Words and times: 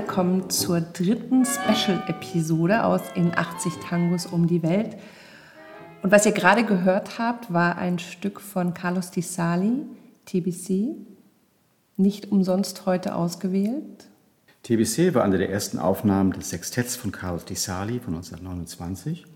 Willkommen 0.00 0.48
zur 0.48 0.80
dritten 0.80 1.44
Special-Episode 1.44 2.84
aus 2.84 3.02
In 3.16 3.36
80 3.36 3.74
Tangos 3.86 4.24
um 4.24 4.46
die 4.46 4.62
Welt. 4.62 4.96
Und 6.02 6.10
was 6.10 6.24
ihr 6.24 6.32
gerade 6.32 6.64
gehört 6.64 7.18
habt, 7.18 7.52
war 7.52 7.76
ein 7.76 7.98
Stück 7.98 8.40
von 8.40 8.72
Carlos 8.72 9.10
Di 9.10 9.20
Sali, 9.20 9.82
TBC, 10.24 10.96
nicht 11.98 12.32
umsonst 12.32 12.86
heute 12.86 13.14
ausgewählt. 13.14 14.08
TBC 14.62 15.14
war 15.14 15.22
eine 15.22 15.36
der 15.36 15.50
ersten 15.50 15.78
Aufnahmen 15.78 16.32
des 16.32 16.48
Sextetts 16.48 16.96
von 16.96 17.12
Carlos 17.12 17.44
Di 17.44 17.54
Sali 17.54 18.00
von 18.00 18.14
1929 18.14 19.26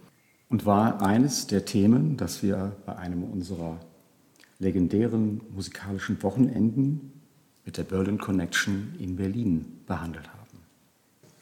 und 0.48 0.64
war 0.64 1.02
eines 1.02 1.46
der 1.46 1.66
Themen, 1.66 2.16
das 2.16 2.42
wir 2.42 2.74
bei 2.86 2.96
einem 2.96 3.22
unserer 3.22 3.80
legendären 4.58 5.42
musikalischen 5.55 6.22
Wochenenden 6.22 7.12
mit 7.66 7.77
der 7.77 7.84
Berlin 7.84 8.16
Connection 8.16 8.94
in 8.98 9.16
Berlin 9.16 9.83
behandelt 9.86 10.27
haben. 10.27 10.34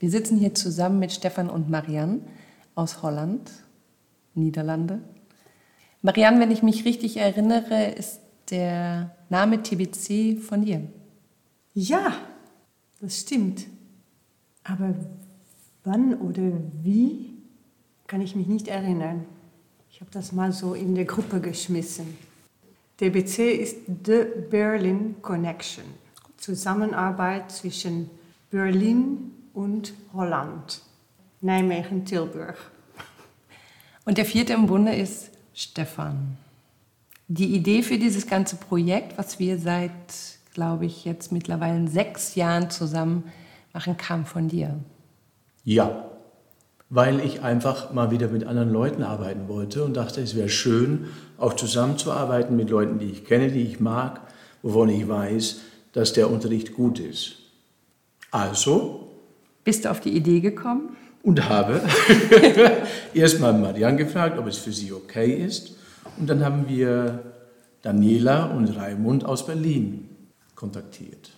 Wir 0.02 0.10
sitzen 0.10 0.36
hier 0.36 0.52
zusammen 0.52 0.98
mit 0.98 1.12
Stefan 1.12 1.48
und 1.48 1.70
Marianne 1.70 2.22
aus 2.74 3.04
Holland, 3.04 3.52
Niederlande. 4.34 5.00
Marianne, 6.00 6.40
wenn 6.40 6.50
ich 6.50 6.64
mich 6.64 6.84
richtig 6.84 7.18
erinnere, 7.18 7.92
ist 7.92 8.18
der 8.50 9.14
Name 9.28 9.62
TBC 9.62 10.40
von 10.40 10.64
dir. 10.64 10.88
Ja, 11.72 12.16
das 13.00 13.20
stimmt. 13.20 13.66
Aber 14.64 14.92
wann 15.84 16.14
oder 16.14 16.50
wie, 16.82 17.34
kann 18.08 18.22
ich 18.22 18.34
mich 18.34 18.48
nicht 18.48 18.66
erinnern. 18.66 19.24
Ich 19.88 20.00
habe 20.00 20.10
das 20.10 20.32
mal 20.32 20.50
so 20.50 20.74
in 20.74 20.96
der 20.96 21.04
Gruppe 21.04 21.40
geschmissen. 21.40 22.18
TBC 22.96 23.52
ist 23.52 23.76
The 24.04 24.24
Berlin 24.50 25.14
Connection. 25.22 25.84
Zusammenarbeit 26.38 27.52
zwischen 27.52 28.10
Berlin 28.50 29.31
und 29.54 29.94
Holland. 30.12 30.80
Nijmegen, 31.40 32.04
Tilburg. 32.04 32.56
Und 34.04 34.18
der 34.18 34.24
vierte 34.24 34.52
im 34.52 34.66
Bunde 34.66 34.94
ist 34.94 35.30
Stefan. 35.54 36.36
Die 37.28 37.54
Idee 37.54 37.82
für 37.82 37.98
dieses 37.98 38.26
ganze 38.26 38.56
Projekt, 38.56 39.16
was 39.16 39.38
wir 39.38 39.58
seit, 39.58 39.90
glaube 40.54 40.86
ich, 40.86 41.04
jetzt 41.04 41.32
mittlerweile 41.32 41.88
sechs 41.88 42.34
Jahren 42.34 42.70
zusammen 42.70 43.24
machen, 43.72 43.96
kam 43.96 44.26
von 44.26 44.48
dir. 44.48 44.78
Ja, 45.64 46.04
weil 46.90 47.20
ich 47.20 47.42
einfach 47.42 47.92
mal 47.92 48.10
wieder 48.10 48.28
mit 48.28 48.44
anderen 48.44 48.70
Leuten 48.70 49.02
arbeiten 49.02 49.48
wollte 49.48 49.84
und 49.84 49.94
dachte, 49.94 50.20
es 50.20 50.34
wäre 50.34 50.48
schön, 50.48 51.06
auch 51.38 51.54
zusammenzuarbeiten 51.54 52.54
mit 52.54 52.70
Leuten, 52.70 52.98
die 52.98 53.06
ich 53.06 53.24
kenne, 53.24 53.50
die 53.50 53.62
ich 53.62 53.80
mag, 53.80 54.20
wovon 54.62 54.90
ich 54.90 55.08
weiß, 55.08 55.60
dass 55.92 56.12
der 56.12 56.30
Unterricht 56.30 56.74
gut 56.74 56.98
ist. 56.98 57.36
Also. 58.30 59.11
Bist 59.64 59.84
du 59.84 59.90
auf 59.90 60.00
die 60.00 60.10
Idee 60.10 60.40
gekommen? 60.40 60.96
Und 61.22 61.48
habe 61.48 61.80
erstmal 63.14 63.52
Marianne 63.52 63.96
gefragt, 63.96 64.36
ob 64.38 64.48
es 64.48 64.58
für 64.58 64.72
sie 64.72 64.92
okay 64.92 65.32
ist. 65.32 65.76
Und 66.18 66.28
dann 66.28 66.44
haben 66.44 66.68
wir 66.68 67.22
Daniela 67.82 68.46
und 68.46 68.76
Raimund 68.76 69.24
aus 69.24 69.46
Berlin 69.46 70.08
kontaktiert. 70.56 71.30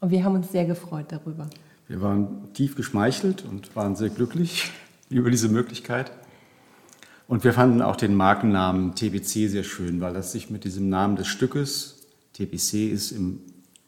Und 0.00 0.10
wir 0.10 0.24
haben 0.24 0.34
uns 0.34 0.50
sehr 0.50 0.64
gefreut 0.64 1.06
darüber. 1.10 1.48
Wir 1.86 2.00
waren 2.00 2.52
tief 2.54 2.74
geschmeichelt 2.74 3.44
und 3.44 3.76
waren 3.76 3.94
sehr 3.94 4.10
glücklich 4.10 4.72
über 5.08 5.30
diese 5.30 5.48
Möglichkeit. 5.48 6.10
Und 7.28 7.44
wir 7.44 7.52
fanden 7.52 7.80
auch 7.80 7.96
den 7.96 8.14
Markennamen 8.14 8.94
TBC 8.96 9.48
sehr 9.48 9.62
schön, 9.62 10.00
weil 10.00 10.12
das 10.12 10.32
sich 10.32 10.50
mit 10.50 10.64
diesem 10.64 10.88
Namen 10.88 11.14
des 11.16 11.28
Stückes, 11.28 12.00
TBC 12.32 12.90
ist 12.90 13.12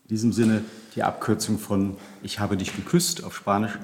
in 0.04 0.08
diesem 0.08 0.32
Sinne 0.32 0.62
die 0.94 1.02
Abkürzung 1.02 1.58
von 1.58 1.96
Ich 2.22 2.38
habe 2.38 2.58
dich 2.58 2.76
geküsst 2.76 3.24
auf 3.24 3.34
Spanisch. 3.34 3.78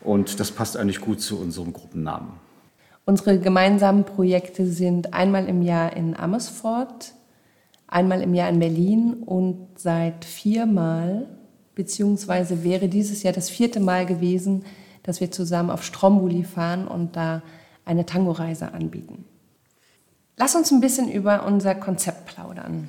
Und 0.00 0.40
das 0.40 0.50
passt 0.50 0.76
eigentlich 0.76 1.00
gut 1.00 1.20
zu 1.20 1.38
unserem 1.38 1.72
Gruppennamen. 1.72 2.30
Unsere 3.06 3.38
gemeinsamen 3.38 4.04
Projekte 4.04 4.66
sind 4.66 5.14
einmal 5.14 5.48
im 5.48 5.62
Jahr 5.62 5.96
in 5.96 6.16
Amersfoort, 6.16 7.14
einmal 7.86 8.22
im 8.22 8.34
Jahr 8.34 8.48
in 8.48 8.58
Berlin 8.58 9.14
und 9.14 9.68
seit 9.76 10.24
viermal, 10.24 11.26
beziehungsweise 11.74 12.64
wäre 12.64 12.88
dieses 12.88 13.22
Jahr 13.22 13.32
das 13.32 13.48
vierte 13.48 13.78
Mal 13.78 14.06
gewesen, 14.06 14.64
dass 15.04 15.20
wir 15.20 15.30
zusammen 15.30 15.70
auf 15.70 15.84
Stromboli 15.84 16.44
fahren 16.44 16.88
und 16.88 17.14
da 17.14 17.42
eine 17.84 18.04
Tango-Reise 18.04 18.72
anbieten. 18.72 19.24
Lass 20.36 20.56
uns 20.56 20.72
ein 20.72 20.80
bisschen 20.80 21.10
über 21.10 21.46
unser 21.46 21.74
Konzept 21.74 22.26
plaudern. 22.26 22.88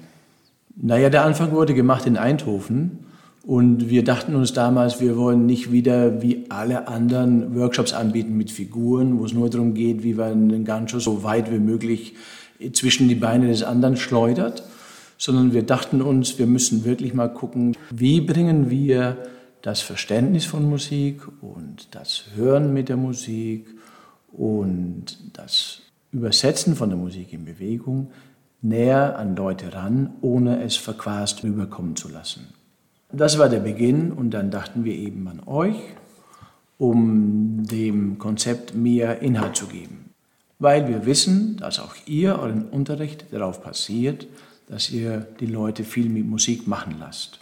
Naja, 0.75 1.09
der 1.09 1.24
Anfang 1.24 1.52
wurde 1.52 1.74
gemacht 1.74 2.06
in 2.06 2.18
Eindhoven 2.18 3.06
und 3.44 3.90
wir 3.90 4.03
dachten 4.03 4.36
uns 4.36 4.53
damals, 4.53 5.00
wir 5.00 5.18
wollen 5.18 5.46
nicht 5.46 5.72
wieder 5.72 6.22
wie 6.22 6.46
alle 6.50 6.88
anderen 6.88 7.56
Workshops 7.56 7.94
anbieten 7.94 8.36
mit 8.36 8.52
Figuren, 8.52 9.19
wo 9.19 9.25
es 9.25 9.34
nur 9.34 9.50
darum 9.50 9.74
geht, 9.74 10.03
wie 10.03 10.16
man 10.16 10.50
den 10.50 10.66
Gancho 10.66 11.00
so 11.00 11.24
weit 11.24 11.52
wie 11.52 11.59
möglich 11.59 12.16
zwischen 12.74 13.08
die 13.08 13.16
Beine 13.16 13.47
des 13.47 13.64
anderen 13.64 13.97
schleudert, 13.97 14.64
sondern 15.18 15.53
wir 15.53 15.64
dachten 15.64 16.02
uns, 16.02 16.40
wir 16.40 16.47
müssen 16.47 16.84
wirklich 16.84 17.14
mal 17.14 17.30
gucken, 17.30 17.78
wie 17.90 18.19
bringen 18.19 18.69
wir 18.69 19.18
das 19.62 19.81
Verständnis 19.81 20.46
von 20.46 20.69
Musik 20.69 21.22
und 21.41 21.96
das 21.96 22.25
Hören 22.35 22.74
mit 22.74 22.90
der 22.90 22.97
Musik 22.97 23.68
und 24.31 25.18
das 25.34 25.81
Übersetzen 26.12 26.75
von 26.75 26.90
der 26.90 26.97
Musik 26.97 27.31
in 27.31 27.46
Bewegung 27.46 28.12
näher 28.62 29.18
an 29.18 29.36
Leute 29.36 29.74
ran, 29.74 30.14
ohne 30.22 30.64
es 30.64 30.76
verquast 30.76 31.44
rüberkommen 31.44 31.96
zu 31.96 32.10
lassen. 32.10 32.48
Das 33.12 33.38
war 33.38 33.50
der 33.50 33.60
Beginn 33.60 34.12
und 34.12 34.32
dann 34.32 34.52
dachten 34.52 34.84
wir 34.84 34.94
eben 34.94 35.28
an 35.28 35.42
euch, 35.46 35.78
um 36.78 37.66
dem 37.66 38.18
Konzept 38.18 38.76
mehr 38.76 39.22
Inhalt 39.22 39.56
zu 39.56 39.68
geben. 39.68 40.10
Weil 40.60 40.88
wir 40.88 41.06
wissen, 41.06 41.58
dass 41.58 41.80
auch 41.80 41.96
ihr 42.06 42.40
euren 42.40 42.66
Unterricht 42.66 43.26
darauf 43.32 43.62
passiert, 43.62 44.28
dass 44.68 44.90
ihr 44.90 45.28
die 45.40 45.46
Leute 45.46 45.84
viel 45.84 46.10
mit 46.10 46.26
Musik 46.26 46.68
machen 46.68 46.96
lasst. 47.00 47.40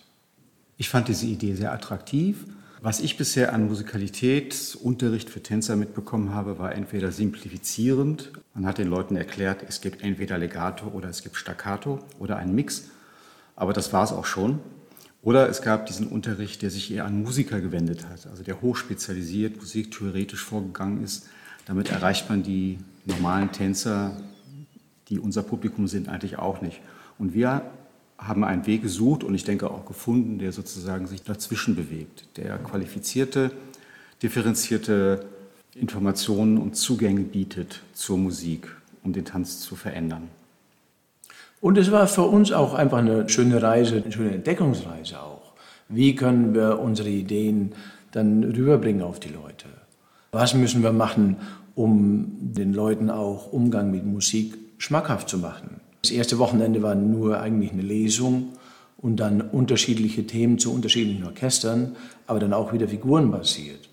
Ich 0.78 0.90
fand 0.90 1.08
diese 1.08 1.26
Idee 1.26 1.54
sehr 1.54 1.72
attraktiv 1.72 2.46
was 2.84 3.00
ich 3.00 3.16
bisher 3.16 3.54
an 3.54 3.70
Musikalitätsunterricht 3.70 5.30
für 5.30 5.42
Tänzer 5.42 5.78
mitbekommen 5.78 6.34
habe, 6.34 6.60
war 6.60 6.76
entweder 6.76 7.14
simplifizierend. 7.14 8.34
Man 8.54 8.66
hat 8.66 8.78
den 8.78 8.90
Leuten 8.90 9.16
erklärt, 9.16 9.64
es 9.66 9.80
gibt 9.80 10.04
entweder 10.04 10.38
Legato 10.38 10.88
oder 10.88 11.08
es 11.08 11.24
gibt 11.24 11.38
Staccato 11.38 12.00
oder 12.20 12.36
einen 12.36 12.54
Mix. 12.54 12.90
Aber 13.56 13.72
das 13.72 13.94
war 13.94 14.04
es 14.04 14.12
auch 14.12 14.26
schon. 14.26 14.60
Oder 15.22 15.48
es 15.48 15.62
gab 15.62 15.86
diesen 15.86 16.08
Unterricht, 16.08 16.62
der 16.62 16.70
sich 16.70 16.92
eher 16.92 17.06
an 17.06 17.24
Musiker 17.24 17.62
gewendet 17.62 18.06
hat, 18.06 18.28
also 18.28 18.44
der 18.44 18.62
hochspezialisiert, 18.62 19.56
musiktheoretisch 19.56 20.44
vorgegangen 20.44 21.02
ist. 21.02 21.30
Damit 21.66 21.90
erreicht 21.90 22.30
man 22.30 22.44
die 22.44 22.80
normalen 23.06 23.54
Tänzer, 23.54 24.22
die 25.08 25.20
unser 25.20 25.44
Publikum 25.44 25.88
sind, 25.88 26.10
eigentlich 26.10 26.38
auch 26.38 26.60
nicht. 26.62 26.82
Und 27.18 27.34
wir 27.34 27.62
haben 28.18 28.44
einen 28.44 28.66
Weg 28.66 28.84
gesucht 28.84 29.24
und 29.24 29.36
ich 29.36 29.44
denke 29.44 29.70
auch 29.70 29.86
gefunden, 29.86 30.40
der 30.40 30.52
sozusagen 30.52 31.08
sich 31.08 31.24
dazwischen 31.24 31.76
bewegt, 31.76 32.26
der 32.38 32.58
qualifizierte, 32.58 33.52
differenzierte 34.22 35.26
Informationen 35.76 36.58
und 36.58 36.76
Zugänge 36.76 37.22
bietet 37.22 37.82
zur 37.94 38.18
Musik, 38.18 38.70
um 39.04 39.14
den 39.14 39.26
Tanz 39.26 39.60
zu 39.60 39.76
verändern. 39.76 40.30
Und 41.60 41.78
es 41.78 41.92
war 41.92 42.08
für 42.08 42.24
uns 42.24 42.52
auch 42.52 42.74
einfach 42.74 42.98
eine 42.98 43.30
schöne 43.30 43.62
Reise, 43.62 44.02
eine 44.04 44.12
schöne 44.12 44.32
Entdeckungsreise 44.32 45.20
auch. 45.22 45.54
Wie 45.90 46.16
können 46.16 46.54
wir 46.54 46.80
unsere 46.80 47.10
Ideen 47.10 47.74
dann 48.12 48.44
rüberbringen 48.44 49.02
auf 49.02 49.20
die 49.20 49.30
Leute? 49.30 49.68
Was 50.32 50.54
müssen 50.54 50.84
wir 50.84 50.94
machen, 50.94 51.38
um 51.76 52.36
den 52.40 52.74
Leuten 52.74 53.10
auch 53.10 53.52
Umgang 53.52 53.92
mit 53.92 54.06
Musik 54.06 54.58
schmackhaft 54.78 55.30
zu 55.30 55.38
machen? 55.38 55.80
Das 56.04 56.12
erste 56.12 56.38
Wochenende 56.38 56.82
war 56.82 56.96
nur 56.96 57.40
eigentlich 57.40 57.72
eine 57.72 57.82
Lesung 57.82 58.50
und 58.98 59.22
dann 59.22 59.40
unterschiedliche 59.40 60.28
Themen 60.28 60.60
zu 60.60 60.74
unterschiedlichen 60.74 61.24
Orchestern, 61.24 61.96
aber 62.28 62.40
dann 62.40 62.52
auch 62.52 62.74
wieder 62.74 62.90
figurenbasiert. 62.90 63.90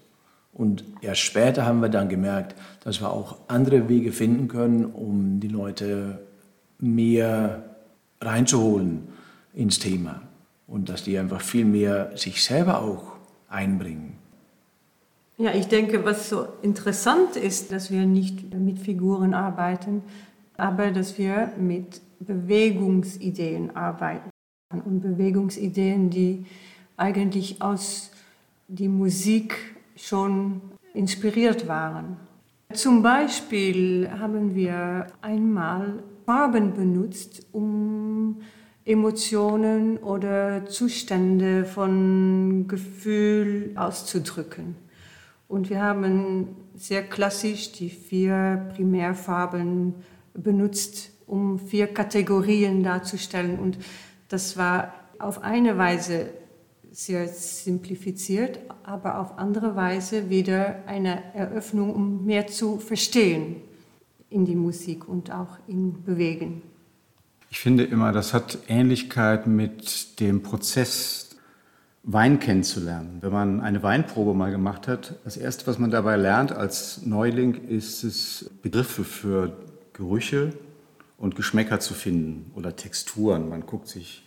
Und 0.53 0.83
erst 1.03 1.21
später 1.21 1.65
haben 1.65 1.81
wir 1.81 1.89
dann 1.89 2.09
gemerkt, 2.09 2.57
dass 2.83 3.01
wir 3.01 3.13
auch 3.13 3.37
andere 3.47 3.89
Wege 3.89 4.11
finden 4.11 4.49
können, 4.49 4.87
um 4.87 5.39
die 5.39 5.47
Leute 5.47 6.19
mehr 6.81 7.77
reinzuholen 8.21 9.05
ins 9.55 9.79
Thema 9.79 10.21
und 10.67 10.89
dass 10.89 11.05
die 11.05 11.17
einfach 11.17 11.41
viel 11.41 11.65
mehr 11.65 12.11
sich 12.17 12.43
selber 12.43 12.83
auch 12.83 13.13
einbringen. 13.49 14.15
Ja, 15.39 15.55
ich 15.55 15.69
denke, 15.69 16.05
was 16.05 16.29
so 16.29 16.49
interessant 16.61 17.37
ist, 17.37 17.71
dass 17.73 17.91
wir 17.91 18.05
nicht 18.05 18.53
mit 18.53 18.79
Figuren 18.81 19.33
arbeiten, 19.33 20.03
aber 20.61 20.91
dass 20.91 21.19
wir 21.19 21.53
mit 21.59 22.01
Bewegungsideen 22.21 23.75
arbeiten. 23.75 24.31
Und 24.85 25.01
Bewegungsideen, 25.01 26.11
die 26.11 26.47
eigentlich 26.97 27.61
aus 27.61 28.11
die 28.69 28.89
Musik 28.89 29.57
schon 29.97 30.61
inspiriert 30.95 31.67
waren. 31.67 32.17
Zum 32.73 33.03
Beispiel 33.03 34.09
haben 34.21 34.55
wir 34.55 35.07
einmal 35.23 36.03
Farben 36.25 36.75
benutzt, 36.75 37.47
um 37.51 38.37
Emotionen 38.85 39.99
oder 39.99 40.67
Zustände 40.67 41.65
von 41.65 42.67
Gefühl 42.69 43.73
auszudrücken. 43.75 44.77
Und 45.49 45.69
wir 45.69 45.83
haben 45.83 46.49
sehr 46.77 47.03
klassisch 47.03 47.73
die 47.73 47.91
vier 47.91 48.71
Primärfarben 48.75 49.95
benutzt, 50.43 51.11
um 51.27 51.59
vier 51.59 51.87
Kategorien 51.87 52.83
darzustellen. 52.83 53.59
Und 53.59 53.79
das 54.29 54.57
war 54.57 54.95
auf 55.19 55.43
eine 55.43 55.79
Weise 55.79 56.31
sehr 56.91 57.29
simplifiziert, 57.29 58.59
aber 58.83 59.21
auf 59.21 59.39
andere 59.39 59.77
Weise 59.77 60.29
wieder 60.29 60.83
eine 60.87 61.35
Eröffnung, 61.35 61.95
um 61.95 62.25
mehr 62.25 62.47
zu 62.47 62.79
verstehen 62.79 63.57
in 64.29 64.45
die 64.45 64.57
Musik 64.57 65.09
und 65.09 65.31
auch 65.31 65.59
in 65.67 66.03
Bewegen. 66.05 66.63
Ich 67.51 67.59
finde 67.59 67.85
immer, 67.85 68.13
das 68.13 68.33
hat 68.33 68.59
Ähnlichkeit 68.69 69.47
mit 69.47 70.21
dem 70.21 70.43
Prozess, 70.43 71.27
Wein 72.03 72.41
kennenzulernen. 72.41 73.19
Wenn 73.21 73.33
man 73.33 73.61
eine 73.61 73.83
Weinprobe 73.83 74.33
mal 74.33 74.51
gemacht 74.51 74.89
hat, 74.89 75.17
das 75.25 75.37
Erste, 75.37 75.67
was 75.67 75.79
man 75.79 75.91
dabei 75.91 76.17
lernt 76.17 76.51
als 76.51 77.05
Neuling, 77.05 77.67
ist 77.69 78.05
es, 78.05 78.51
Begriffe 78.63 79.05
für 79.05 79.53
Gerüche 80.01 80.55
und 81.19 81.37
Geschmäcker 81.37 81.79
zu 81.79 81.93
finden 81.93 82.51
oder 82.55 82.75
Texturen. 82.75 83.51
Man 83.51 83.67
guckt 83.67 83.87
sich 83.87 84.23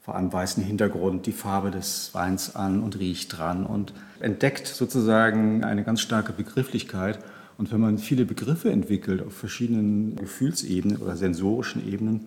vor 0.00 0.16
einem 0.16 0.32
weißen 0.32 0.64
Hintergrund 0.64 1.26
die 1.26 1.32
Farbe 1.32 1.70
des 1.70 2.14
Weins 2.14 2.56
an 2.56 2.82
und 2.82 2.98
riecht 2.98 3.36
dran 3.36 3.66
und 3.66 3.92
entdeckt 4.20 4.66
sozusagen 4.66 5.64
eine 5.64 5.84
ganz 5.84 6.00
starke 6.00 6.32
Begrifflichkeit. 6.32 7.18
Und 7.58 7.70
wenn 7.70 7.80
man 7.80 7.98
viele 7.98 8.24
Begriffe 8.24 8.72
entwickelt 8.72 9.20
auf 9.20 9.34
verschiedenen 9.34 10.16
Gefühlsebenen 10.16 10.96
oder 10.96 11.14
sensorischen 11.14 11.86
Ebenen, 11.86 12.24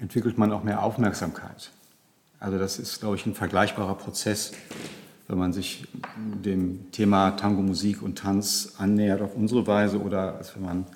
entwickelt 0.00 0.38
man 0.38 0.52
auch 0.52 0.62
mehr 0.62 0.84
Aufmerksamkeit. 0.84 1.72
Also 2.38 2.56
das 2.56 2.78
ist, 2.78 3.00
glaube 3.00 3.16
ich, 3.16 3.26
ein 3.26 3.34
vergleichbarer 3.34 3.96
Prozess, 3.96 4.52
wenn 5.26 5.38
man 5.38 5.52
sich 5.52 5.88
dem 6.44 6.92
Thema 6.92 7.32
Tango, 7.32 7.62
Musik 7.62 8.00
und 8.00 8.16
Tanz 8.16 8.74
annähert 8.78 9.22
auf 9.22 9.34
unsere 9.34 9.66
Weise 9.66 10.00
oder 10.00 10.36
als 10.36 10.54
wenn 10.54 10.62
man 10.62 10.86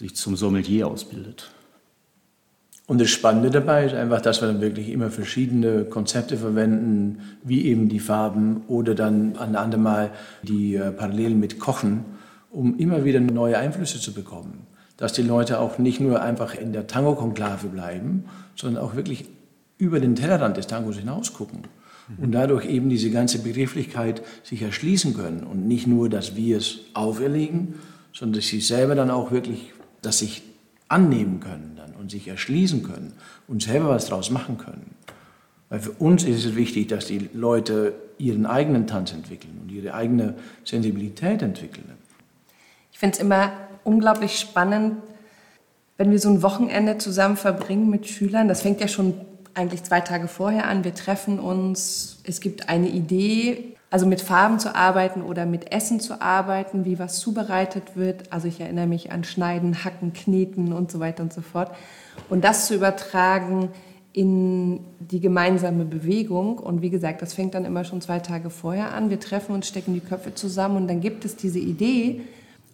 sich 0.00 0.16
zum 0.16 0.34
Sommelier 0.34 0.88
ausbildet. 0.88 1.50
Und 2.86 3.00
das 3.02 3.10
Spannende 3.10 3.50
dabei 3.50 3.84
ist 3.84 3.94
einfach, 3.94 4.22
dass 4.22 4.40
wir 4.40 4.48
dann 4.48 4.62
wirklich 4.62 4.88
immer 4.88 5.10
verschiedene 5.10 5.84
Konzepte 5.84 6.38
verwenden, 6.38 7.20
wie 7.44 7.66
eben 7.66 7.90
die 7.90 8.00
Farben 8.00 8.62
oder 8.66 8.94
dann 8.94 9.36
ein 9.36 9.56
andermal 9.56 10.10
die 10.42 10.74
äh, 10.74 10.90
Parallelen 10.90 11.38
mit 11.38 11.60
Kochen, 11.60 12.04
um 12.50 12.78
immer 12.78 13.04
wieder 13.04 13.20
neue 13.20 13.58
Einflüsse 13.58 14.00
zu 14.00 14.14
bekommen. 14.14 14.66
Dass 14.96 15.12
die 15.12 15.22
Leute 15.22 15.60
auch 15.60 15.76
nicht 15.78 16.00
nur 16.00 16.22
einfach 16.22 16.54
in 16.54 16.72
der 16.72 16.86
Tango-Konklave 16.86 17.68
bleiben, 17.68 18.24
sondern 18.56 18.82
auch 18.82 18.96
wirklich 18.96 19.26
über 19.76 20.00
den 20.00 20.16
Tellerrand 20.16 20.56
des 20.56 20.66
Tangos 20.66 20.96
hinaus 20.96 21.34
gucken 21.34 21.64
und 22.18 22.32
dadurch 22.32 22.64
eben 22.64 22.88
diese 22.88 23.10
ganze 23.10 23.38
Begrifflichkeit 23.38 24.22
sich 24.42 24.62
erschließen 24.62 25.14
können 25.14 25.44
und 25.44 25.68
nicht 25.68 25.86
nur, 25.86 26.08
dass 26.08 26.36
wir 26.36 26.56
es 26.56 26.80
auferlegen, 26.94 27.74
sondern 28.12 28.40
dass 28.40 28.48
sie 28.48 28.60
selber 28.60 28.94
dann 28.94 29.10
auch 29.10 29.30
wirklich 29.30 29.72
das 30.02 30.18
sich 30.18 30.42
annehmen 30.88 31.40
können 31.40 31.74
dann 31.76 31.94
und 31.94 32.10
sich 32.10 32.28
erschließen 32.28 32.82
können 32.82 33.12
und 33.46 33.62
selber 33.62 33.90
was 33.90 34.06
draus 34.06 34.30
machen 34.30 34.58
können. 34.58 34.94
Weil 35.68 35.80
für 35.80 35.92
uns 35.92 36.24
ist 36.24 36.44
es 36.44 36.56
wichtig, 36.56 36.88
dass 36.88 37.06
die 37.06 37.30
Leute 37.32 37.94
ihren 38.18 38.44
eigenen 38.44 38.86
Tanz 38.86 39.12
entwickeln 39.12 39.60
und 39.62 39.70
ihre 39.70 39.94
eigene 39.94 40.34
Sensibilität 40.64 41.42
entwickeln. 41.42 41.86
Ich 42.92 42.98
finde 42.98 43.14
es 43.16 43.22
immer 43.22 43.52
unglaublich 43.84 44.38
spannend, 44.38 44.96
wenn 45.96 46.10
wir 46.10 46.18
so 46.18 46.28
ein 46.28 46.42
Wochenende 46.42 46.98
zusammen 46.98 47.36
verbringen 47.36 47.88
mit 47.88 48.08
Schülern. 48.08 48.48
Das 48.48 48.62
fängt 48.62 48.80
ja 48.80 48.88
schon 48.88 49.14
eigentlich 49.54 49.84
zwei 49.84 50.00
Tage 50.00 50.28
vorher 50.28 50.66
an. 50.66 50.82
Wir 50.82 50.94
treffen 50.94 51.38
uns, 51.38 52.20
es 52.24 52.40
gibt 52.40 52.68
eine 52.68 52.88
Idee, 52.88 53.76
also 53.90 54.06
mit 54.06 54.20
Farben 54.20 54.60
zu 54.60 54.74
arbeiten 54.74 55.20
oder 55.20 55.46
mit 55.46 55.72
Essen 55.72 55.98
zu 55.98 56.22
arbeiten, 56.22 56.84
wie 56.84 57.00
was 57.00 57.18
zubereitet 57.18 57.96
wird. 57.96 58.32
Also 58.32 58.46
ich 58.46 58.60
erinnere 58.60 58.86
mich 58.86 59.10
an 59.10 59.24
Schneiden, 59.24 59.84
Hacken, 59.84 60.12
Kneten 60.12 60.72
und 60.72 60.92
so 60.92 61.00
weiter 61.00 61.24
und 61.24 61.32
so 61.32 61.40
fort. 61.40 61.72
Und 62.28 62.44
das 62.44 62.66
zu 62.66 62.74
übertragen 62.74 63.70
in 64.12 64.80
die 64.98 65.20
gemeinsame 65.20 65.84
Bewegung. 65.84 66.58
Und 66.58 66.82
wie 66.82 66.90
gesagt, 66.90 67.20
das 67.20 67.34
fängt 67.34 67.54
dann 67.54 67.64
immer 67.64 67.84
schon 67.84 68.00
zwei 68.00 68.20
Tage 68.20 68.50
vorher 68.50 68.94
an. 68.94 69.10
Wir 69.10 69.18
treffen 69.18 69.54
uns, 69.54 69.66
stecken 69.66 69.94
die 69.94 70.00
Köpfe 70.00 70.34
zusammen 70.34 70.76
und 70.76 70.88
dann 70.88 71.00
gibt 71.00 71.24
es 71.24 71.36
diese 71.36 71.58
Idee 71.58 72.22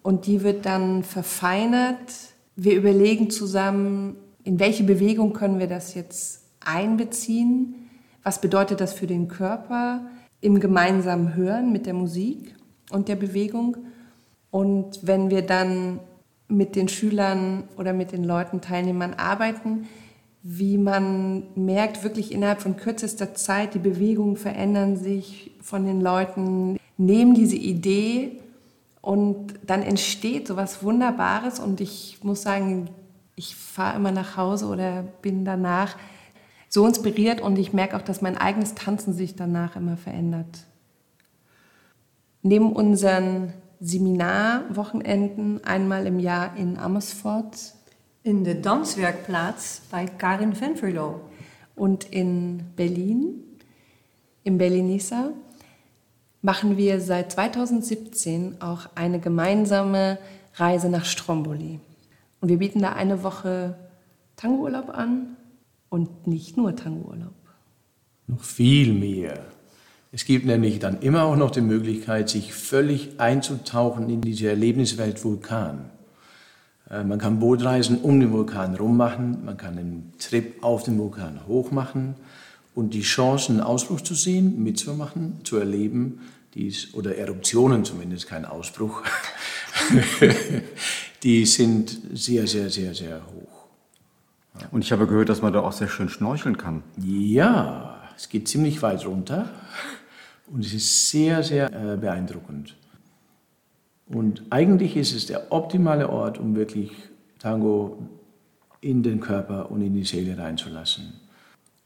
und 0.02 0.26
die 0.26 0.42
wird 0.42 0.66
dann 0.66 1.02
verfeinert. 1.02 1.96
Wir 2.56 2.74
überlegen 2.74 3.30
zusammen, 3.30 4.16
in 4.44 4.60
welche 4.60 4.84
Bewegung 4.84 5.32
können 5.32 5.58
wir 5.58 5.66
das 5.66 5.94
jetzt 5.94 6.42
einbeziehen? 6.64 7.74
Was 8.22 8.40
bedeutet 8.40 8.80
das 8.80 8.92
für 8.92 9.06
den 9.06 9.28
Körper? 9.28 10.02
Im 10.46 10.60
gemeinsamen 10.60 11.34
Hören 11.34 11.72
mit 11.72 11.86
der 11.86 11.94
Musik 11.94 12.54
und 12.92 13.08
der 13.08 13.16
Bewegung. 13.16 13.78
Und 14.52 15.00
wenn 15.02 15.28
wir 15.28 15.42
dann 15.42 15.98
mit 16.46 16.76
den 16.76 16.86
Schülern 16.86 17.64
oder 17.76 17.92
mit 17.92 18.12
den 18.12 18.22
Leuten, 18.22 18.60
Teilnehmern 18.60 19.14
arbeiten, 19.14 19.88
wie 20.44 20.78
man 20.78 21.42
merkt, 21.56 22.04
wirklich 22.04 22.30
innerhalb 22.30 22.62
von 22.62 22.76
kürzester 22.76 23.34
Zeit, 23.34 23.74
die 23.74 23.80
Bewegungen 23.80 24.36
verändern 24.36 24.96
sich 24.96 25.50
von 25.60 25.84
den 25.84 26.00
Leuten, 26.00 26.78
nehmen 26.96 27.34
diese 27.34 27.56
Idee 27.56 28.40
und 29.00 29.54
dann 29.66 29.82
entsteht 29.82 30.46
so 30.46 30.56
was 30.56 30.84
Wunderbares. 30.84 31.58
Und 31.58 31.80
ich 31.80 32.18
muss 32.22 32.42
sagen, 32.42 32.88
ich 33.34 33.56
fahre 33.56 33.96
immer 33.96 34.12
nach 34.12 34.36
Hause 34.36 34.66
oder 34.66 35.02
bin 35.22 35.44
danach 35.44 35.96
so 36.76 36.86
inspiriert 36.86 37.40
und 37.40 37.58
ich 37.58 37.72
merke 37.72 37.96
auch, 37.96 38.02
dass 38.02 38.20
mein 38.20 38.36
eigenes 38.36 38.74
Tanzen 38.74 39.14
sich 39.14 39.34
danach 39.34 39.76
immer 39.76 39.96
verändert. 39.96 40.66
Neben 42.42 42.70
unseren 42.74 43.54
Seminarwochenenden 43.80 45.64
einmal 45.64 46.06
im 46.06 46.18
Jahr 46.18 46.54
in 46.54 46.76
Amersfoort. 46.76 47.72
In 48.22 48.44
der 48.44 48.56
Danswerkplatz 48.56 49.80
bei 49.90 50.04
Karin 50.04 50.60
Venverlo. 50.60 51.22
Und 51.74 52.04
in 52.12 52.62
Berlin, 52.76 53.42
im 54.44 54.58
Berlinisa, 54.58 55.30
machen 56.42 56.76
wir 56.76 57.00
seit 57.00 57.32
2017 57.32 58.60
auch 58.60 58.90
eine 58.94 59.18
gemeinsame 59.18 60.18
Reise 60.56 60.90
nach 60.90 61.06
Stromboli. 61.06 61.80
Und 62.42 62.50
wir 62.50 62.58
bieten 62.58 62.82
da 62.82 62.92
eine 62.92 63.22
Woche 63.22 63.78
Tangourlaub 64.36 64.90
an 64.90 65.38
und 65.96 66.26
nicht 66.26 66.58
nur 66.58 66.76
Tangourlaub. 66.76 67.32
Noch 68.26 68.42
viel 68.42 68.92
mehr. 68.92 69.46
Es 70.12 70.26
gibt 70.26 70.44
nämlich 70.44 70.78
dann 70.78 71.00
immer 71.00 71.22
auch 71.22 71.36
noch 71.36 71.50
die 71.50 71.62
Möglichkeit, 71.62 72.28
sich 72.28 72.52
völlig 72.52 73.18
einzutauchen 73.18 74.10
in 74.10 74.20
diese 74.20 74.48
Erlebniswelt 74.50 75.24
Vulkan. 75.24 75.90
Äh, 76.90 77.02
man 77.02 77.18
kann 77.18 77.38
Bootreisen 77.38 78.02
um 78.02 78.20
den 78.20 78.30
Vulkan 78.30 78.74
rummachen, 78.74 79.42
man 79.46 79.56
kann 79.56 79.78
einen 79.78 80.12
Trip 80.18 80.62
auf 80.62 80.82
den 80.82 80.98
Vulkan 80.98 81.40
hochmachen 81.48 82.14
und 82.74 82.92
die 82.92 83.00
Chance, 83.00 83.52
einen 83.52 83.62
Ausbruch 83.62 84.02
zu 84.02 84.14
sehen, 84.14 84.62
mitzumachen, 84.62 85.40
zu 85.44 85.56
erleben, 85.56 86.20
dies, 86.52 86.92
oder 86.92 87.16
Eruptionen 87.16 87.86
zumindest, 87.86 88.26
kein 88.26 88.44
Ausbruch, 88.44 89.02
die 91.22 91.46
sind 91.46 91.98
sehr, 92.12 92.46
sehr, 92.46 92.68
sehr, 92.68 92.94
sehr 92.94 93.22
hoch. 93.26 93.55
Und 94.70 94.82
ich 94.84 94.92
habe 94.92 95.06
gehört, 95.06 95.28
dass 95.28 95.42
man 95.42 95.52
da 95.52 95.60
auch 95.60 95.72
sehr 95.72 95.88
schön 95.88 96.08
schnorcheln 96.08 96.56
kann. 96.56 96.82
Ja, 96.98 98.00
es 98.16 98.28
geht 98.28 98.48
ziemlich 98.48 98.82
weit 98.82 99.06
runter 99.06 99.48
und 100.52 100.64
es 100.64 100.72
ist 100.72 101.10
sehr, 101.10 101.42
sehr 101.42 101.72
äh, 101.72 101.96
beeindruckend. 101.96 102.76
Und 104.08 104.42
eigentlich 104.50 104.96
ist 104.96 105.14
es 105.14 105.26
der 105.26 105.52
optimale 105.52 106.08
Ort, 106.08 106.38
um 106.38 106.54
wirklich 106.54 106.92
Tango 107.38 107.98
in 108.80 109.02
den 109.02 109.20
Körper 109.20 109.70
und 109.70 109.82
in 109.82 109.94
die 109.94 110.04
Seele 110.04 110.38
reinzulassen. 110.38 111.20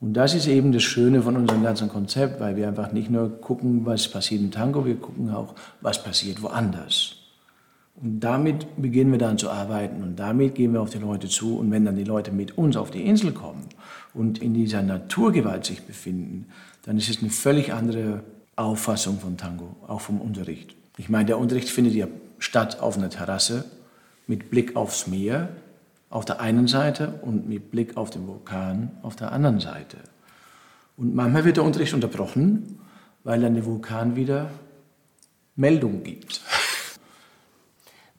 Und 0.01 0.15
das 0.15 0.35
ist 0.35 0.47
eben 0.47 0.73
das 0.73 0.83
Schöne 0.83 1.23
von 1.23 1.37
unserem 1.37 1.63
ganzen 1.63 1.89
Konzept, 1.89 2.41
weil 2.41 2.57
wir 2.57 2.69
einfach 2.69 2.93
nicht 2.93 3.11
nur 3.11 3.41
gucken, 3.41 3.85
was 3.85 4.09
passiert 4.09 4.41
im 4.41 4.51
Tango, 4.51 4.87
wir 4.87 4.97
gucken 4.97 5.31
auch, 5.31 5.55
was 5.81 6.03
passiert 6.03 6.43
woanders. 6.43 7.20
Und 8.03 8.21
damit 8.21 8.81
beginnen 8.81 9.13
wir 9.13 9.19
dann 9.19 9.37
zu 9.37 9.51
arbeiten 9.51 10.03
und 10.03 10.17
damit 10.17 10.55
gehen 10.55 10.73
wir 10.73 10.81
auf 10.81 10.91
die 10.91 10.99
Leute 10.99 11.29
zu. 11.29 11.59
Und 11.59 11.71
wenn 11.71 11.85
dann 11.85 11.97
die 11.97 12.05
Leute 12.05 12.33
mit 12.33 12.57
uns 12.57 12.77
auf 12.77 12.91
die 12.91 13.05
Insel 13.05 13.33
kommen 13.33 13.67
und 14.15 14.39
in 14.39 14.55
dieser 14.55 14.83
Naturgewalt 14.83 15.67
sich 15.67 15.83
befinden, 15.83 16.47
dann 16.85 16.97
ist 16.97 17.11
es 17.11 17.21
eine 17.21 17.31
völlig 17.31 17.75
andere 17.75 18.23
Auffassung 18.57 19.21
von 19.21 19.37
Tango, 19.37 19.77
auch 19.87 20.01
vom 20.01 20.21
Unterricht. 20.21 20.75
Ich 20.97 21.11
meine, 21.11 21.27
der 21.27 21.39
Unterricht 21.39 21.69
findet 21.69 21.95
ja 21.95 22.07
statt 22.39 22.81
auf 22.81 22.97
einer 22.97 23.11
Terrasse 23.11 23.65
mit 24.27 24.51
Blick 24.51 24.77
aufs 24.77 25.07
Meer 25.07 25.51
auf 26.09 26.25
der 26.25 26.41
einen 26.41 26.67
Seite 26.67 27.21
und 27.23 27.49
mit 27.49 27.71
Blick 27.71 27.97
auf 27.97 28.11
den 28.11 28.27
Vulkan 28.27 28.91
auf 29.03 29.15
der 29.15 29.33
anderen 29.33 29.61
Seite. 29.61 29.99
Und 30.97 31.15
manchmal 31.15 31.45
wird 31.45 31.59
der 31.59 31.65
Unterricht 31.65 31.95
unterbrochen, 31.95 32.79
weil 33.25 33.41
dann 33.41 33.55
der 33.55 33.65
Vulkan 33.65 34.17
wieder 34.17 34.51
Meldung 35.55 36.03
gibt. 36.03 36.41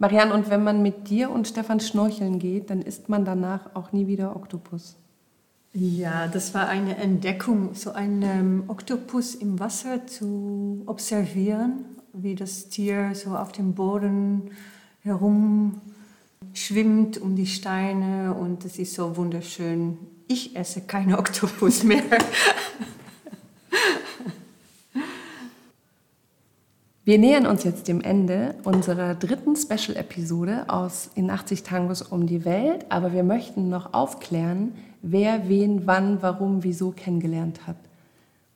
Marianne, 0.01 0.33
und 0.33 0.49
wenn 0.49 0.63
man 0.63 0.81
mit 0.81 1.09
dir 1.09 1.29
und 1.29 1.47
Stefan 1.47 1.79
schnorcheln 1.79 2.39
geht, 2.39 2.71
dann 2.71 2.81
isst 2.81 3.07
man 3.07 3.23
danach 3.23 3.75
auch 3.75 3.91
nie 3.91 4.07
wieder 4.07 4.35
Oktopus. 4.35 4.95
Ja, 5.73 6.25
das 6.27 6.55
war 6.55 6.67
eine 6.67 6.97
Entdeckung, 6.97 7.75
so 7.75 7.91
einen 7.91 8.23
ähm, 8.23 8.63
Oktopus 8.67 9.35
im 9.35 9.59
Wasser 9.59 10.07
zu 10.07 10.81
observieren, 10.87 11.85
wie 12.13 12.33
das 12.33 12.69
Tier 12.69 13.11
so 13.13 13.35
auf 13.35 13.51
dem 13.51 13.75
Boden 13.75 14.49
herumschwimmt 15.01 15.79
um 17.19 17.35
die 17.35 17.45
Steine 17.45 18.33
und 18.33 18.65
es 18.65 18.79
ist 18.79 18.95
so 18.95 19.15
wunderschön. 19.17 19.99
Ich 20.27 20.55
esse 20.55 20.81
keine 20.81 21.19
Oktopus 21.19 21.83
mehr. 21.83 22.01
Wir 27.03 27.17
nähern 27.17 27.47
uns 27.47 27.63
jetzt 27.63 27.87
dem 27.87 27.99
Ende 27.99 28.53
unserer 28.63 29.15
dritten 29.15 29.55
Special-Episode 29.55 30.65
aus 30.67 31.09
In 31.15 31.31
80 31.31 31.63
Tangos 31.63 32.03
um 32.03 32.27
die 32.27 32.45
Welt, 32.45 32.85
aber 32.89 33.11
wir 33.11 33.23
möchten 33.23 33.69
noch 33.69 33.95
aufklären, 33.95 34.73
wer 35.01 35.49
wen, 35.49 35.87
wann, 35.87 36.21
warum, 36.21 36.63
wieso 36.63 36.91
kennengelernt 36.91 37.65
hat. 37.65 37.77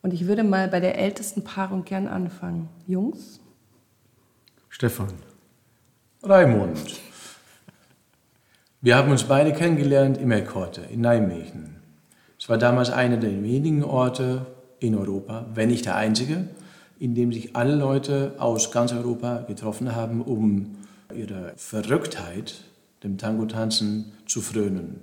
Und 0.00 0.14
ich 0.14 0.28
würde 0.28 0.44
mal 0.44 0.68
bei 0.68 0.78
der 0.78 0.96
ältesten 0.96 1.42
Paarung 1.42 1.84
gern 1.84 2.06
anfangen. 2.06 2.68
Jungs? 2.86 3.40
Stefan. 4.68 5.14
Raimund. 6.22 7.00
Wir 8.80 8.94
haben 8.94 9.10
uns 9.10 9.24
beide 9.24 9.54
kennengelernt 9.54 10.18
im 10.18 10.30
Elkorte 10.30 10.82
in 10.82 11.00
Nijmegen. 11.00 11.80
Es 12.38 12.48
war 12.48 12.58
damals 12.58 12.90
einer 12.90 13.16
der 13.16 13.42
wenigen 13.42 13.82
Orte 13.82 14.46
in 14.78 14.94
Europa, 14.94 15.46
wenn 15.52 15.70
nicht 15.70 15.86
der 15.86 15.96
einzige, 15.96 16.48
in 16.98 17.14
dem 17.14 17.32
sich 17.32 17.54
alle 17.56 17.74
Leute 17.74 18.34
aus 18.38 18.70
ganz 18.70 18.92
Europa 18.92 19.38
getroffen 19.46 19.94
haben, 19.94 20.22
um 20.22 20.76
ihre 21.14 21.52
Verrücktheit, 21.56 22.54
dem 23.02 23.18
Tango-Tanzen, 23.18 24.12
zu 24.26 24.40
frönen. 24.40 25.00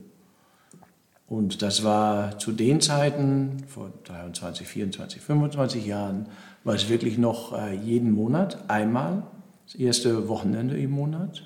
Und 1.27 1.61
das 1.61 1.83
war 1.83 2.37
zu 2.39 2.51
den 2.51 2.81
Zeiten, 2.81 3.63
vor 3.67 3.91
23, 4.03 4.67
24, 4.67 5.21
25 5.21 5.85
Jahren, 5.85 6.27
war 6.63 6.75
es 6.75 6.89
wirklich 6.89 7.17
noch 7.17 7.57
äh, 7.57 7.73
jeden 7.75 8.11
Monat 8.11 8.69
einmal, 8.69 9.23
das 9.65 9.75
erste 9.75 10.27
Wochenende 10.27 10.77
im 10.77 10.91
Monat. 10.91 11.43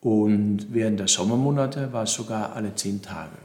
Und 0.00 0.66
während 0.70 1.00
der 1.00 1.08
Sommermonate 1.08 1.92
war 1.92 2.02
es 2.02 2.12
sogar 2.12 2.54
alle 2.54 2.74
zehn 2.74 3.00
Tage. 3.00 3.36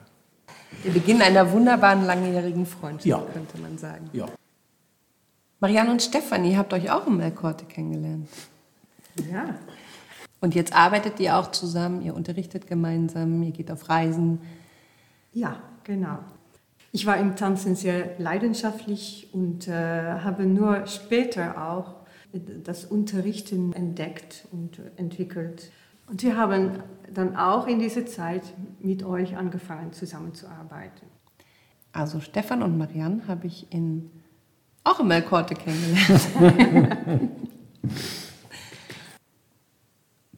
Der 0.83 0.91
Beginn 0.91 1.21
einer 1.21 1.49
wunderbaren 1.51 2.05
langjährigen 2.05 2.65
Freundschaft, 2.65 3.05
Ja. 3.05 3.23
könnte 3.33 3.57
man 3.59 3.77
sagen. 3.77 4.09
Ja. 4.13 4.25
Marianne 5.59 5.91
und 5.91 6.01
Stefan, 6.01 6.45
ihr 6.45 6.57
habt 6.57 6.73
euch 6.73 6.89
auch 6.89 7.05
im 7.07 7.17
Melkorte 7.17 7.65
kennengelernt. 7.65 8.29
Ja, 9.31 9.55
Und 10.39 10.55
jetzt 10.55 10.73
arbeitet 10.73 11.19
ihr 11.19 11.37
auch 11.37 11.51
zusammen, 11.51 12.01
ihr 12.01 12.15
unterrichtet 12.15 12.67
gemeinsam, 12.67 13.43
ihr 13.43 13.51
geht 13.51 13.69
auf 13.69 13.89
Reisen. 13.89 14.39
ja, 15.33 15.57
genau. 15.83 16.19
Ich 16.91 17.05
war 17.05 17.17
im 17.17 17.35
Tanzen 17.35 17.75
sehr 17.75 18.17
leidenschaftlich 18.17 19.29
und 19.31 19.67
äh, 19.67 19.73
habe 19.73 20.45
nur 20.45 20.87
später 20.87 21.69
auch 21.69 21.95
das 22.63 22.85
Unterrichten 22.85 23.73
entdeckt 23.73 24.47
und 24.51 24.79
entwickelt. 24.95 25.71
Und 26.07 26.23
wir 26.23 26.35
haben 26.35 26.81
dann 27.13 27.35
auch 27.35 27.67
in 27.67 27.79
dieser 27.79 28.05
Zeit 28.07 28.41
mit 28.79 29.03
euch 29.03 29.37
angefangen 29.37 29.93
zusammenzuarbeiten. 29.93 31.07
Also 31.91 32.19
Stefan 32.19 32.63
und 32.63 32.77
Marianne 32.77 33.27
habe 33.27 33.45
ich 33.47 33.71
in, 33.71 34.09
auch 34.89 34.99
im 34.99 35.07
Melkorte 35.07 35.55
kennengelernt. 35.55 36.21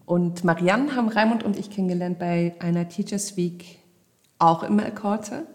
und 0.05 0.43
Marianne 0.43 0.95
haben 0.95 1.09
Raimund 1.09 1.43
und 1.43 1.57
ich 1.57 1.69
kennengelernt 1.71 2.19
bei 2.19 2.55
einer 2.59 2.89
Teachers 2.89 3.37
Week 3.37 3.79
auch 4.39 4.63
im 4.63 4.75
Melkorte. 4.75 5.45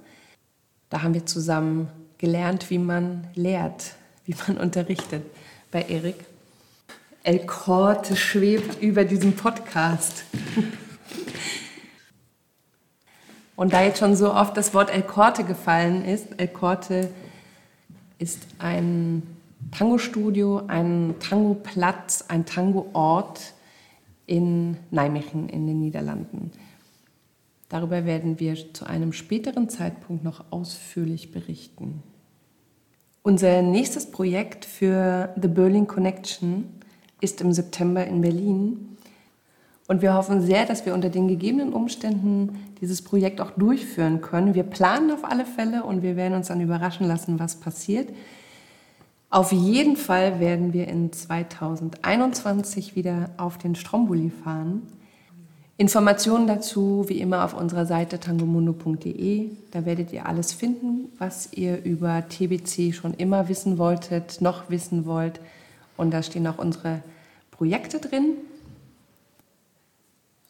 Da 0.89 1.03
haben 1.03 1.15
wir 1.15 1.27
zusammen 1.27 1.89
gelernt, 2.19 2.71
wie 2.71 2.79
man 2.79 3.27
lehrt, 3.35 3.95
wie 4.25 4.35
man 4.47 4.57
unterrichtet 4.57 5.25
bei 5.71 5.83
Erik. 5.83 6.25
El 7.23 7.41
Corte 7.41 8.17
schwebt 8.17 8.81
über 8.81 9.05
diesem 9.05 9.35
Podcast. 9.35 10.25
Und 13.57 13.73
da 13.73 13.83
jetzt 13.83 13.99
schon 13.99 14.15
so 14.15 14.33
oft 14.33 14.57
das 14.57 14.75
Wort 14.75 14.91
El 14.95 15.03
Corte 15.03 15.43
gefallen 15.43 16.05
ist, 16.05 16.39
El 16.39 16.49
Corte 16.49 17.11
ist 18.19 18.47
ein 18.59 19.23
Tango-Studio, 19.73 20.63
ein 20.69 21.15
Tango-Platz, 21.21 22.25
ein 22.29 22.47
Tango-Ort 22.47 23.55
in 24.27 24.77
Nijmegen 24.91 25.49
in 25.49 25.67
den 25.67 25.81
Niederlanden. 25.81 26.51
Darüber 27.69 28.05
werden 28.05 28.39
wir 28.39 28.73
zu 28.73 28.87
einem 28.87 29.13
späteren 29.13 29.69
Zeitpunkt 29.69 30.23
noch 30.23 30.45
ausführlich 30.51 31.33
berichten. 31.33 32.03
Unser 33.23 33.61
nächstes 33.63 34.11
Projekt 34.11 34.65
für 34.65 35.35
The 35.41 35.49
Berlin 35.49 35.89
Connection 35.89 36.69
ist 37.21 37.41
im 37.41 37.53
September 37.53 38.07
in 38.07 38.21
Berlin. 38.21 38.96
Und 39.89 40.03
wir 40.03 40.15
hoffen 40.15 40.41
sehr, 40.41 40.67
dass 40.67 40.85
wir 40.85 40.95
unter 40.95 41.11
den 41.11 41.29
gegebenen 41.29 41.73
Umständen 41.73 42.59
dieses 42.81 43.03
Projekt 43.03 43.41
auch 43.41 43.53
durchführen 43.53 44.21
können. 44.21 44.55
Wir 44.55 44.65
planen 44.65 45.13
auf 45.13 45.25
alle 45.25 45.45
Fälle 45.45 45.85
und 45.85 46.03
wir 46.03 46.17
werden 46.17 46.35
uns 46.35 46.49
dann 46.49 46.61
überraschen 46.61 47.07
lassen, 47.07 47.39
was 47.39 47.57
passiert. 47.57 48.09
Auf 49.31 49.53
jeden 49.53 49.97
Fall 49.97 50.41
werden 50.41 50.73
wir 50.73 50.89
in 50.89 51.13
2021 51.13 52.97
wieder 52.97 53.31
auf 53.37 53.59
den 53.59 53.75
Stromboli 53.75 54.31
fahren. 54.31 54.83
Informationen 55.79 56.47
dazu 56.47 57.05
wie 57.09 57.21
immer 57.21 57.45
auf 57.45 57.53
unserer 57.53 57.87
Seite 57.87 58.19
tangomundo.de. 58.19 59.51
Da 59.73 59.85
werdet 59.85 60.13
ihr 60.13 60.27
alles 60.27 60.53
finden, 60.53 61.13
was 61.19 61.53
ihr 61.53 61.85
über 61.85 62.27
TBC 62.29 62.95
schon 62.95 63.15
immer 63.15 63.49
wissen 63.49 63.77
wolltet, 63.77 64.41
noch 64.41 64.71
wissen 64.71 65.05
wollt. 65.05 65.39
Und 65.97 66.13
da 66.15 66.23
stehen 66.23 66.47
auch 66.47 66.59
unsere 66.59 67.03
Projekte 67.51 67.99
drin. 67.99 68.37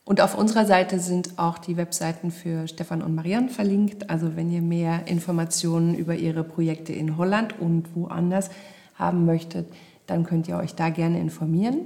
Und 0.07 0.21
auf 0.21 0.39
unserer 0.39 0.67
Seite 0.67 1.01
sind 1.01 1.37
auch 1.37 1.59
die 1.59 1.77
Webseiten 1.77 2.31
für 2.31 2.69
Stefan 2.69 3.03
und 3.03 3.17
Marianne 3.17 3.49
verlinkt. 3.49 4.09
Also 4.09 4.37
wenn 4.37 4.53
ihr 4.53 4.63
mehr 4.63 5.09
Informationen 5.09 5.97
über 5.97 6.15
ihre 6.15 6.45
Projekte 6.45 6.93
in 6.93 7.19
Holland 7.19 7.59
und 7.59 7.89
woanders 7.97 8.51
haben 8.95 9.27
möchtet, 9.27 9.67
dann 10.07 10.23
könnt 10.23 10.47
ihr 10.47 10.59
euch 10.59 10.77
da 10.77 10.91
gerne 10.91 11.19
informieren. 11.19 11.79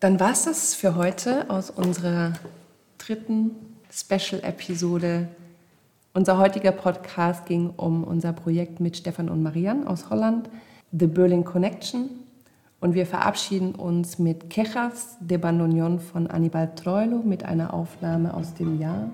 Dann 0.00 0.20
war 0.20 0.32
es 0.32 0.44
das 0.44 0.74
für 0.74 0.96
heute 0.96 1.48
aus 1.48 1.70
unserer 1.70 2.34
dritten 2.98 3.52
Special-Episode. 3.90 5.28
Unser 6.12 6.36
heutiger 6.36 6.72
Podcast 6.72 7.46
ging 7.46 7.70
um 7.70 8.04
unser 8.04 8.34
Projekt 8.34 8.80
mit 8.80 8.98
Stefan 8.98 9.30
und 9.30 9.42
Marianne 9.42 9.88
aus 9.88 10.10
Holland, 10.10 10.50
The 10.92 11.06
Berlin 11.06 11.46
Connection. 11.46 12.10
Und 12.84 12.94
wir 12.94 13.06
verabschieden 13.06 13.74
uns 13.74 14.18
mit 14.18 14.50
Quejas 14.50 15.16
de 15.18 15.38
Bandoneon 15.38 16.00
von 16.00 16.26
Anibal 16.26 16.74
Troilo 16.74 17.22
mit 17.24 17.42
einer 17.42 17.72
Aufnahme 17.72 18.34
aus 18.34 18.52
dem 18.52 18.78
Jahr. 18.78 19.08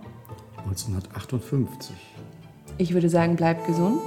1958. 0.65 1.95
Ich 2.79 2.93
würde 2.95 3.09
sagen, 3.09 3.37
bleibt 3.37 3.69
gesund. 3.69 4.03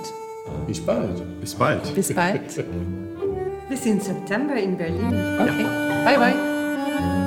Bis 0.67 0.81
bald. 0.81 1.23
Bis 1.39 1.55
bald. 1.55 1.95
Bis 1.95 2.13
bald. 2.13 2.41
Bis 3.69 3.85
in 3.85 4.01
September 4.01 4.57
in 4.57 4.75
Berlin. 4.75 5.07
Okay. 5.39 5.65
Bye, 6.03 6.17
bye. 6.17 7.22